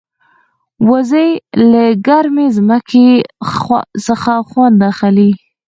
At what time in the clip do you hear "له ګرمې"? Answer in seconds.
1.71-2.45